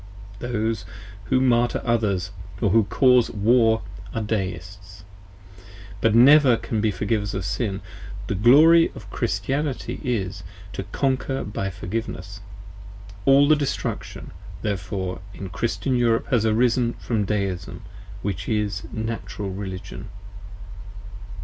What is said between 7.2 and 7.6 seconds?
of